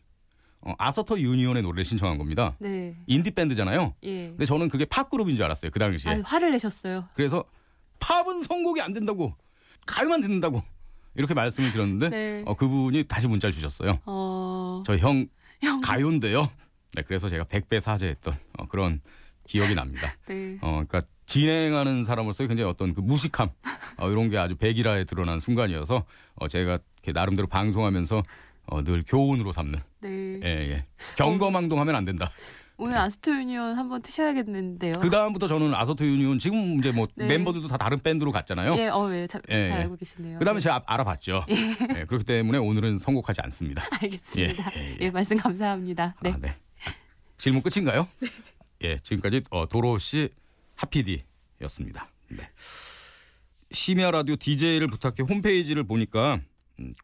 어, 0.62 0.74
아서터 0.78 1.20
유니온의 1.20 1.64
노래를 1.64 1.86
신청한 1.86 2.18
겁니다. 2.18 2.56
네. 2.60 2.96
인디 3.08 3.32
밴드잖아요. 3.32 3.94
예. 4.04 4.30
근데 4.30 4.46
저는 4.46 4.70
그게 4.70 4.86
팝 4.86 5.10
그룹인 5.10 5.36
줄 5.36 5.46
알았어요, 5.46 5.72
그 5.72 5.80
당시에. 5.80 6.12
아, 6.12 6.22
화를 6.24 6.52
내셨어요. 6.52 7.06
그래서 7.14 7.44
팝은 8.00 8.44
선곡이 8.44 8.82
안 8.82 8.94
된다고. 8.94 9.34
가요만 9.86 10.22
듣는다고. 10.22 10.62
이렇게 11.16 11.34
말씀을 11.34 11.72
드렸는데 11.72 12.10
네. 12.10 12.44
어, 12.46 12.56
그분이 12.56 13.06
다시 13.08 13.28
문자를 13.28 13.52
주셨어요. 13.54 14.00
어, 14.06 14.84
저형 14.86 15.28
형. 15.62 15.82
가요인데요. 15.82 16.50
네, 16.94 17.02
그래서 17.02 17.30
제가 17.30 17.44
100배 17.46 17.80
사죄했던 17.80 18.34
어, 18.58 18.68
그런 18.68 19.02
기억이 19.46 19.76
납니다. 19.76 20.16
네. 20.28 20.58
어, 20.62 20.84
그러니까 20.88 21.02
진행하는 21.26 22.04
사람으로서 22.04 22.48
굉장히 22.48 22.70
어떤 22.70 22.94
그 22.94 23.02
무식함 23.02 23.50
어, 23.98 24.10
이런 24.10 24.30
게 24.30 24.38
아주 24.38 24.56
백일화에 24.56 25.04
드러난 25.06 25.40
순간이어서 25.40 26.06
어, 26.36 26.48
제가 26.48 26.80
나름대로 27.14 27.48
방송하면서 27.48 28.24
어, 28.72 28.84
늘 28.84 29.04
교훈으로 29.06 29.52
삼는 29.52 29.80
네. 30.02 30.40
예, 30.44 30.72
예. 30.72 30.86
경거망동 31.18 31.80
하면 31.80 31.96
안 31.96 32.06
된다. 32.06 32.32
오늘 32.78 32.98
아스토 32.98 33.32
유니온 33.32 33.76
한번 33.76 34.02
트셔야겠는데요. 34.02 34.94
그 35.02 35.10
다음부터 35.10 35.48
저는 35.48 35.76
아서토 35.76 36.06
유니온 36.06 36.40
지금 36.40 36.80
이제 36.80 36.92
뭐 36.92 37.08
네. 37.16 37.28
멤버들도 37.28 37.68
다 37.68 37.78
다른 37.78 38.00
밴드로 38.00 38.32
갔잖아요. 38.32 38.76
예, 38.78 38.88
어, 38.88 39.14
예, 39.14 39.28
잘, 39.28 39.42
예, 39.50 39.54
잘 39.54 39.62
예. 39.70 39.74
알고 39.84 39.98
계시네요. 39.98 40.40
그 40.40 40.46
다음에 40.46 40.62
제가 40.62 40.84
알아봤죠. 40.86 41.46
예, 41.50 42.06
그렇기 42.06 42.24
때문에 42.24 42.58
오늘은 42.58 43.00
선곡하지 43.00 43.42
않습니다. 43.42 43.84
알겠습니다. 44.02 44.72
예, 44.78 44.80
예, 44.80 44.92
예, 44.92 44.98
예. 45.02 45.12
말씀 45.12 45.36
감사합니다. 45.36 46.16
네. 46.22 46.32
아, 46.32 46.38
네. 46.40 46.56
질문 47.38 47.62
끝인가요? 47.62 48.08
예, 48.84 48.98
지금까지 48.98 49.42
어, 49.50 49.68
도로시 49.68 50.30
하피디였습니다. 50.76 52.08
네. 52.30 52.50
심야 53.72 54.10
라디오 54.12 54.38
DJ를 54.38 54.88
부탁해 54.88 55.24
홈페이지를 55.28 55.84
보니까 55.84 56.36
음, 56.36 56.46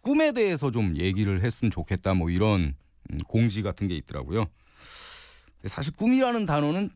꿈에 0.01 0.31
대해서 0.31 0.71
좀 0.71 0.95
얘기를 0.97 1.43
했으면 1.43 1.71
좋겠다 1.71 2.13
뭐 2.13 2.29
이런 2.29 2.75
음, 3.11 3.17
공지 3.27 3.61
같은 3.61 3.88
게 3.88 3.95
있더라고요. 3.95 4.45
사실 5.67 5.93
꿈이라는 5.93 6.45
단어는 6.45 6.89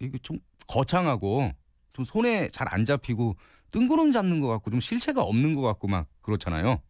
이게 0.00 0.18
좀 0.18 0.38
거창하고 0.66 1.52
좀 1.92 2.04
손에 2.04 2.48
잘 2.48 2.66
안 2.70 2.84
잡히고 2.84 3.36
뜬구름 3.70 4.12
잡는 4.12 4.40
것 4.40 4.48
같고 4.48 4.70
좀 4.70 4.80
실체가 4.80 5.22
없는 5.22 5.54
것 5.54 5.62
같고 5.62 5.88
막 5.88 6.08
그렇잖아요. 6.22 6.80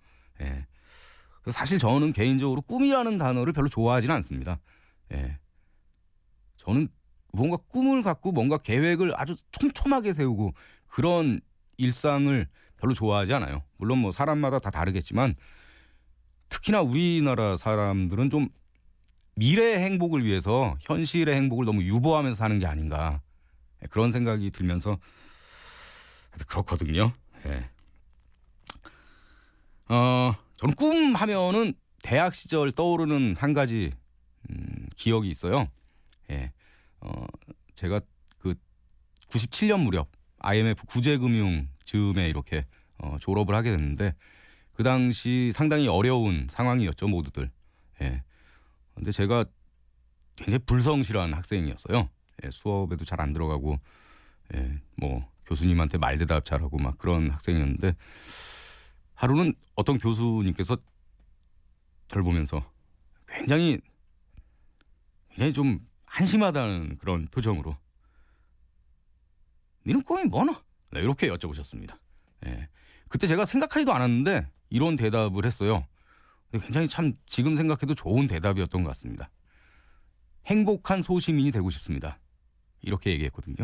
예. 0.41 0.67
사실 1.51 1.79
저는 1.79 2.13
개인적으로 2.13 2.61
꿈이라는 2.63 3.19
단어를 3.19 3.53
별로 3.53 3.69
좋아하지는 3.69 4.15
않습니다. 4.17 4.59
예. 5.13 5.39
저는 6.57 6.89
무언가 7.33 7.57
꿈을 7.57 8.03
갖고 8.03 8.33
뭔가 8.33 8.59
계획을 8.59 9.13
아주 9.17 9.37
촘촘하게 9.53 10.13
세우고 10.13 10.55
그런 10.87 11.41
일상을 11.77 12.49
별로 12.79 12.93
좋아하지 12.93 13.33
않아요. 13.35 13.63
물론 13.77 13.99
뭐 13.99 14.11
사람마다 14.11 14.59
다 14.59 14.71
다르겠지만 14.71 15.35
특히나 16.49 16.83
우리나라 16.83 17.57
사람들은 17.57 18.31
좀 18.31 18.49
미래의 19.37 19.81
행복을 19.81 20.25
위해서 20.25 20.77
현실의 20.81 21.37
행복을 21.37 21.65
너무 21.65 21.83
유보하면서 21.83 22.37
사는 22.37 22.59
게 22.59 22.67
아닌가 22.67 23.21
예, 23.83 23.87
그런 23.89 24.13
생각이 24.13 24.51
들면서 24.51 24.99
그렇거든요. 26.47 27.13
예. 27.47 27.71
어, 29.89 30.35
저는 30.57 30.75
꿈 30.75 31.15
하면은 31.15 31.75
대학 32.03 32.35
시절 32.35 32.73
떠오르는 32.73 33.37
한 33.39 33.53
가지 33.53 33.93
음, 34.51 34.87
기억이 34.97 35.29
있어요. 35.29 35.69
예. 36.31 36.53
어, 37.01 37.27
제가 37.75 38.01
그 38.39 38.55
97년 39.29 39.81
무렵 39.83 40.09
IMF 40.39 40.85
구제금융 40.87 41.69
즈음에 41.87 42.29
이렇게 42.29 42.67
어, 42.99 43.17
졸업을 43.21 43.55
하게 43.55 43.71
됐는데 43.71 44.15
그 44.73 44.83
당시 44.83 45.51
상당히 45.55 45.89
어려운 45.89 46.47
상황이었죠 46.51 47.07
모두들. 47.09 47.51
예. 48.03 48.23
근데 48.95 49.11
제가 49.11 49.47
굉장히 50.37 50.59
불성실한 50.67 51.33
학생이었어요. 51.33 52.11
예, 52.45 52.51
수업에도 52.51 53.05
잘 53.07 53.21
안 53.21 53.33
들어가고 53.33 53.79
예, 54.55 54.81
뭐 54.97 55.27
교수님한테 55.47 55.97
말대답 55.99 56.45
잘하고 56.45 56.77
막 56.79 56.99
그런 56.99 57.31
학생이었는데 57.31 57.95
하루는 59.15 59.55
어떤 59.75 59.99
교수님께서 59.99 60.77
저를 62.09 62.23
보면서 62.25 62.71
굉장히 63.27 63.81
굉장히 65.31 65.53
좀 65.53 65.79
한심하다는 66.05 66.99
그런 66.99 67.27
표정으로 67.29 67.77
니는 69.87 70.03
꿈이 70.03 70.25
뭐나? 70.25 70.63
네, 70.91 71.01
이렇게 71.01 71.29
여쭤보셨습니다. 71.29 71.99
예. 72.47 72.69
그때 73.09 73.27
제가 73.27 73.45
생각하지도 73.45 73.93
않았는데 73.93 74.49
이런 74.71 74.97
대답을 74.97 75.45
했어요. 75.45 75.87
굉장히 76.53 76.89
참 76.89 77.13
지금 77.27 77.57
생각해도 77.57 77.95
좋은 77.95 78.27
대답이었던 78.27 78.83
것 78.83 78.89
같습니다. 78.91 79.31
행복한 80.47 81.03
소시민이 81.03 81.51
되고 81.51 81.71
싶습니다. 81.71 82.19
이렇게 82.83 83.11
얘기했거든요. 83.11 83.57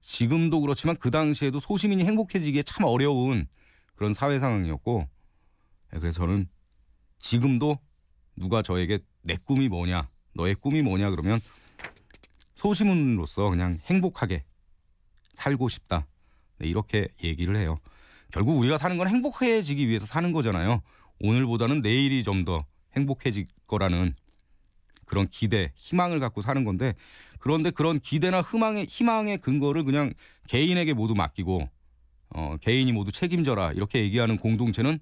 지금도 0.00 0.60
그렇지만 0.60 0.96
그 0.96 1.10
당시에도 1.10 1.60
소시민이 1.60 2.04
행복해지기에 2.04 2.62
참 2.64 2.84
어려운 2.84 3.46
그런 3.94 4.12
사회 4.12 4.38
상황이었고 4.38 5.08
예, 5.94 5.98
그래서 5.98 6.18
저는 6.18 6.48
지금도 7.18 7.78
누가 8.36 8.62
저에게 8.62 8.98
내 9.22 9.36
꿈이 9.36 9.68
뭐냐 9.68 10.08
너의 10.34 10.54
꿈이 10.56 10.82
뭐냐 10.82 11.10
그러면 11.10 11.40
소시민으로서 12.54 13.50
그냥 13.50 13.78
행복하게 13.84 14.44
살고 15.42 15.68
싶다 15.68 16.06
네, 16.58 16.68
이렇게 16.68 17.08
얘기를 17.22 17.56
해요 17.56 17.78
결국 18.32 18.58
우리가 18.58 18.78
사는 18.78 18.96
건 18.96 19.08
행복해지기 19.08 19.88
위해서 19.88 20.06
사는 20.06 20.32
거잖아요 20.32 20.82
오늘보다는 21.20 21.80
내일이 21.80 22.22
좀 22.22 22.44
더 22.44 22.64
행복해질 22.96 23.46
거라는 23.66 24.14
그런 25.06 25.26
기대 25.28 25.72
희망을 25.76 26.20
갖고 26.20 26.42
사는 26.42 26.64
건데 26.64 26.94
그런데 27.38 27.70
그런 27.70 27.98
기대나 27.98 28.40
희망의 28.40 28.86
희망의 28.86 29.38
근거를 29.38 29.84
그냥 29.84 30.12
개인에게 30.48 30.92
모두 30.92 31.14
맡기고 31.14 31.68
어, 32.34 32.56
개인이 32.60 32.90
모두 32.92 33.12
책임져라 33.12 33.72
이렇게 33.72 34.00
얘기하는 34.00 34.38
공동체는 34.38 34.98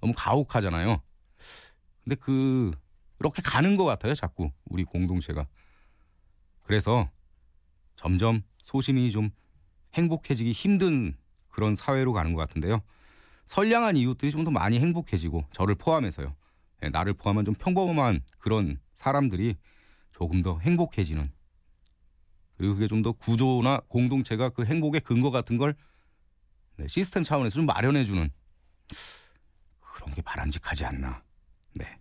너무 0.00 0.12
가혹하잖아요. 0.16 1.00
근데 2.02 2.16
그 2.16 2.70
이렇게 3.20 3.42
가는 3.42 3.76
것 3.76 3.84
같아요, 3.84 4.14
자꾸 4.14 4.50
우리 4.64 4.84
공동체가. 4.84 5.46
그래서 6.62 7.08
점점 7.96 8.42
소시민이 8.64 9.10
좀 9.12 9.30
행복해지기 9.94 10.52
힘든 10.52 11.14
그런 11.48 11.76
사회로 11.76 12.12
가는 12.12 12.32
것 12.34 12.40
같은데요. 12.40 12.80
선량한 13.46 13.96
이웃들이 13.96 14.30
좀 14.30 14.44
더 14.44 14.50
많이 14.50 14.78
행복해지고 14.80 15.44
저를 15.52 15.74
포함해서요. 15.74 16.34
예, 16.82 16.88
나를 16.88 17.14
포함한 17.14 17.44
좀 17.44 17.54
평범한 17.54 18.20
그런 18.38 18.78
사람들이 18.94 19.56
조금 20.12 20.42
더 20.42 20.58
행복해지는 20.58 21.30
그리고 22.56 22.74
그게 22.74 22.86
좀 22.86 23.02
더 23.02 23.12
구조나 23.12 23.80
공동체가 23.88 24.48
그 24.50 24.64
행복의 24.64 25.00
근거 25.02 25.30
같은 25.30 25.56
걸 25.56 25.74
네, 26.76 26.88
시스템 26.88 27.22
차원에서 27.22 27.54
좀 27.56 27.66
마련해주는 27.66 28.30
그런 29.80 30.14
게 30.14 30.22
바람직하지 30.22 30.84
않나. 30.86 31.22
네. 31.74 31.98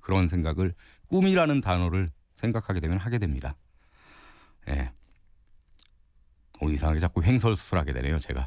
그런 0.00 0.28
생각을 0.28 0.74
꿈이라는 1.08 1.60
단어를 1.60 2.10
생각하게 2.34 2.80
되면 2.80 2.98
하게 2.98 3.18
됩니다. 3.18 3.54
예. 4.68 4.90
오, 6.60 6.68
이상하게 6.70 7.00
자꾸 7.00 7.22
횡설수설하게 7.22 7.92
되네요, 7.94 8.18
제가. 8.18 8.46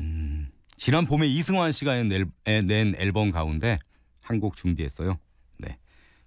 음, 0.00 0.50
지난 0.76 1.06
봄에 1.06 1.26
이승환 1.26 1.72
씨가 1.72 2.02
낸, 2.02 2.32
낸 2.44 2.94
앨범 2.96 3.30
가운데 3.30 3.78
한 4.20 4.40
곡 4.40 4.56
준비했어요. 4.56 5.18
네. 5.58 5.78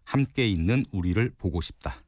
함께 0.04 0.48
있는 0.48 0.86
우리를 0.92 1.32
보고 1.38 1.62
싶다. 1.62 2.04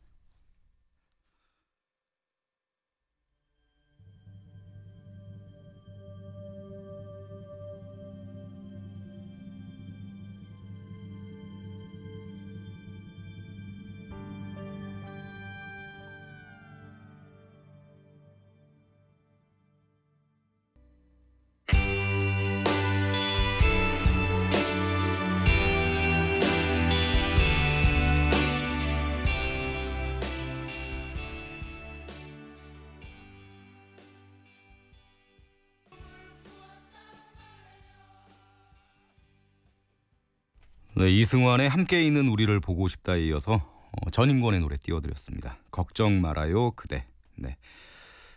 네, 40.99 41.09
이승환의 41.11 41.69
함께 41.69 42.03
있는 42.03 42.27
우리를 42.27 42.59
보고 42.59 42.89
싶다에 42.89 43.21
이어서 43.27 43.53
어, 43.53 44.09
전인권의 44.11 44.59
노래 44.59 44.75
띄워드렸습니다. 44.75 45.57
걱정 45.71 46.19
말아요 46.19 46.71
그대. 46.71 47.05
네. 47.37 47.55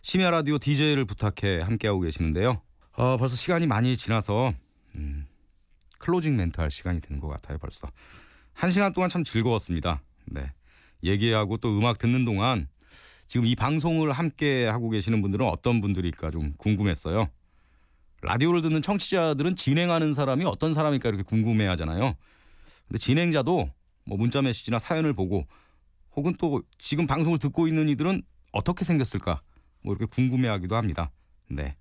심야 0.02 0.30
라디오 0.30 0.58
DJ를 0.58 1.04
부탁해 1.04 1.60
함께하고 1.62 1.98
계시는데요. 2.02 2.62
어, 2.92 3.16
벌써 3.16 3.34
시간이 3.34 3.66
많이 3.66 3.96
지나서 3.96 4.54
음, 4.94 5.26
클로징 5.98 6.36
멘트 6.36 6.60
할 6.60 6.70
시간이 6.70 7.00
되는 7.00 7.18
것 7.18 7.26
같아요 7.26 7.58
벌써. 7.58 7.88
한 8.52 8.70
시간 8.70 8.92
동안 8.92 9.10
참 9.10 9.24
즐거웠습니다. 9.24 10.00
네. 10.26 10.52
얘기하고 11.02 11.56
또 11.56 11.76
음악 11.76 11.98
듣는 11.98 12.24
동안 12.24 12.68
지금 13.26 13.44
이 13.44 13.56
방송을 13.56 14.12
함께 14.12 14.68
하고 14.68 14.88
계시는 14.88 15.20
분들은 15.20 15.44
어떤 15.48 15.80
분들일까 15.80 16.30
좀 16.30 16.54
궁금했어요. 16.58 17.28
라디오를 18.20 18.62
듣는 18.62 18.82
청취자들은 18.82 19.56
진행하는 19.56 20.14
사람이 20.14 20.44
어떤 20.44 20.72
사람일까 20.72 21.08
이렇게 21.08 21.24
궁금해 21.24 21.66
하잖아요. 21.66 22.14
근데 22.88 22.98
진행자도 22.98 23.70
뭐 24.04 24.18
문자 24.18 24.42
메시지나 24.42 24.78
사연을 24.78 25.12
보고 25.12 25.46
혹은 26.14 26.34
또 26.38 26.62
지금 26.78 27.06
방송을 27.06 27.38
듣고 27.38 27.68
있는 27.68 27.88
이들은 27.88 28.22
어떻게 28.52 28.84
생겼을까 28.84 29.40
뭐 29.82 29.94
이렇게 29.94 30.06
궁금해하기도 30.06 30.76
합니다. 30.76 31.10
네. 31.48 31.76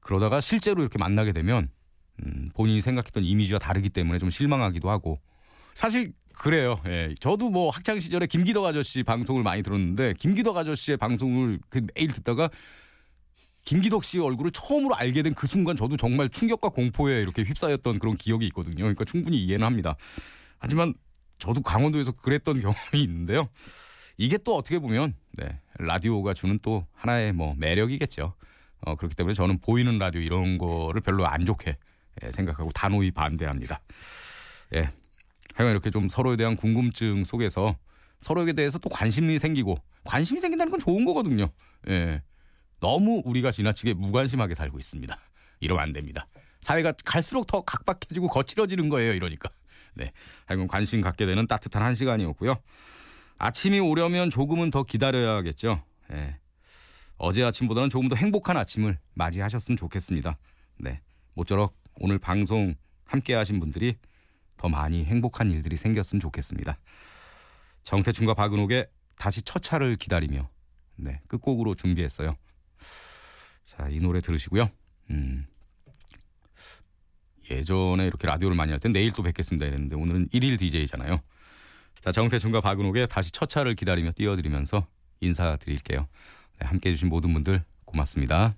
그러다가 0.00 0.40
실제로 0.40 0.82
이렇게 0.82 0.98
만나게 0.98 1.32
되면 1.32 1.68
음, 2.24 2.48
본인이 2.54 2.80
생각했던 2.80 3.24
이미지와 3.24 3.58
다르기 3.58 3.90
때문에 3.90 4.18
좀 4.18 4.30
실망하기도 4.30 4.88
하고 4.88 5.20
사실 5.74 6.12
그래요. 6.34 6.80
예. 6.86 7.14
저도 7.20 7.50
뭐 7.50 7.68
학창 7.70 7.98
시절에 7.98 8.26
김기덕 8.26 8.64
아저씨 8.64 9.02
방송을 9.02 9.42
많이 9.42 9.62
들었는데 9.62 10.14
김기덕 10.18 10.56
아저씨의 10.56 10.96
방송을 10.96 11.58
그 11.68 11.84
매일 11.94 12.12
듣다가 12.12 12.48
김기덕 13.68 14.02
씨 14.02 14.18
얼굴을 14.18 14.50
처음으로 14.50 14.94
알게 14.94 15.20
된 15.20 15.34
그 15.34 15.46
순간 15.46 15.76
저도 15.76 15.98
정말 15.98 16.30
충격과 16.30 16.70
공포에 16.70 17.20
이렇게 17.20 17.42
휩싸였던 17.42 17.98
그런 17.98 18.16
기억이 18.16 18.46
있거든요. 18.46 18.76
그러니까 18.76 19.04
충분히 19.04 19.44
이해는 19.44 19.66
합니다. 19.66 19.94
하지만 20.58 20.94
저도 21.38 21.60
강원도에서 21.60 22.12
그랬던 22.12 22.60
경험이 22.62 23.02
있는데요. 23.04 23.50
이게 24.16 24.38
또 24.38 24.56
어떻게 24.56 24.78
보면 24.78 25.12
네, 25.34 25.60
라디오가 25.78 26.32
주는 26.32 26.58
또 26.62 26.86
하나의 26.94 27.34
뭐 27.34 27.54
매력이겠죠. 27.58 28.32
어, 28.80 28.96
그렇기 28.96 29.14
때문에 29.14 29.34
저는 29.34 29.60
보이는 29.60 29.98
라디오 29.98 30.22
이런 30.22 30.56
거를 30.56 31.02
별로 31.02 31.26
안 31.26 31.44
좋게 31.44 31.76
예, 32.22 32.32
생각하고 32.32 32.70
단호히 32.70 33.10
반대합니다. 33.10 33.80
예. 34.76 34.90
하여간 35.54 35.72
이렇게 35.72 35.90
좀 35.90 36.08
서로에 36.08 36.36
대한 36.36 36.56
궁금증 36.56 37.22
속에서 37.22 37.76
서로에 38.18 38.54
대해서 38.54 38.78
또 38.78 38.88
관심이 38.88 39.38
생기고 39.38 39.76
관심이 40.04 40.40
생긴다는 40.40 40.70
건 40.70 40.80
좋은 40.80 41.04
거거든요. 41.04 41.50
예. 41.88 42.22
너무 42.80 43.22
우리가 43.24 43.50
지나치게 43.50 43.94
무관심하게 43.94 44.54
살고 44.54 44.78
있습니다. 44.78 45.16
이러면 45.60 45.82
안 45.82 45.92
됩니다. 45.92 46.26
사회가 46.60 46.92
갈수록 47.04 47.46
더 47.46 47.62
각박해지고 47.62 48.28
거칠어지는 48.28 48.88
거예요. 48.88 49.12
이러니까. 49.14 49.50
네. 49.94 50.12
하여간 50.46 50.68
관심 50.68 51.00
갖게 51.00 51.26
되는 51.26 51.46
따뜻한 51.46 51.82
한 51.82 51.94
시간이었고요. 51.94 52.56
아침이 53.38 53.80
오려면 53.80 54.30
조금은 54.30 54.70
더 54.70 54.82
기다려야겠죠. 54.82 55.82
예. 56.12 56.38
어제 57.16 57.42
아침보다는 57.42 57.90
조금 57.90 58.08
더 58.08 58.14
행복한 58.14 58.56
아침을 58.56 58.98
맞이하셨으면 59.14 59.76
좋겠습니다. 59.76 60.38
네. 60.78 61.00
모쪼록 61.34 61.76
오늘 61.96 62.18
방송 62.18 62.74
함께 63.04 63.34
하신 63.34 63.58
분들이 63.58 63.96
더 64.56 64.68
많이 64.68 65.04
행복한 65.04 65.50
일들이 65.50 65.76
생겼으면 65.76 66.20
좋겠습니다. 66.20 66.78
정태춘과 67.84 68.34
박은옥의 68.34 68.88
다시 69.16 69.42
첫 69.42 69.62
차를 69.62 69.96
기다리며 69.96 70.48
네, 70.96 71.20
끝곡으로 71.28 71.74
준비했어요. 71.74 72.36
자, 73.64 73.88
이 73.90 74.00
노래 74.00 74.20
들으시고요. 74.20 74.70
음. 75.10 75.46
예전에 77.50 78.06
이렇게 78.06 78.26
라디오를 78.26 78.56
많이 78.56 78.72
할땐 78.72 78.92
내일 78.92 79.12
또 79.12 79.22
뵙겠습니다 79.22 79.66
이랬는데 79.66 79.96
오늘은 79.96 80.28
1일 80.28 80.58
DJ잖아요. 80.58 81.20
자, 82.00 82.12
정태춘과 82.12 82.60
박은옥의 82.60 83.08
다시 83.08 83.32
첫 83.32 83.48
차를 83.48 83.74
기다리며 83.74 84.12
띄워드리면서 84.14 84.86
인사드릴게요. 85.20 86.06
네, 86.60 86.66
함께 86.66 86.90
해주신 86.90 87.08
모든 87.08 87.32
분들 87.32 87.64
고맙습니다. 87.84 88.54